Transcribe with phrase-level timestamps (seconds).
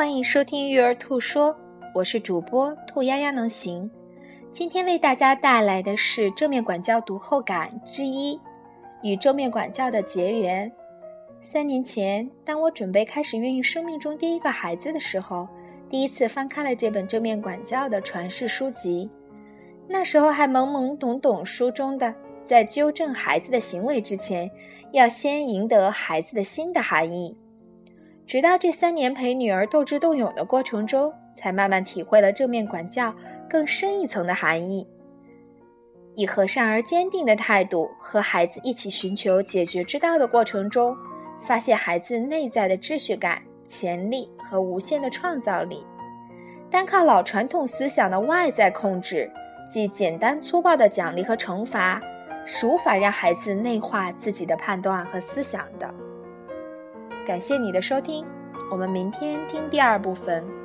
[0.00, 1.54] 欢迎收听育儿兔说，
[1.94, 3.90] 我是主播兔丫丫能行。
[4.50, 8.40] 今天为大家带来的是正面管教读后感之一，
[9.02, 10.72] 与正面管教的结缘。
[11.42, 15.46] 三年前，当我准备开始孕育生命中第一个孩子的时候，
[15.90, 19.10] 第一次翻开了这本正面管教的传世书籍。
[19.86, 24.50] 那时候还懵懵懂懂，书中的在纠正孩子的行为之前，
[24.92, 27.36] 要先赢得孩子的心的含义。
[28.30, 33.12] 直到这三年陪女儿斗智斗勇的过程中，才慢慢体会了正面管教
[33.48, 34.86] 更深一层的含义。
[36.14, 40.96] 以和善而坚定的态度和孩子一起寻求解决之道的过程中，
[41.40, 45.84] 发现孩子内在的秩序感、潜力和无限的创造力。
[46.70, 49.28] 单靠老传统思想的外在控制，
[49.66, 52.00] 即简单粗暴的奖励和惩罚，
[52.46, 55.92] 是无法让孩子内化自己的判断和思想的。
[57.26, 58.26] 感谢你的收听，
[58.70, 60.59] 我们明天听第二部分。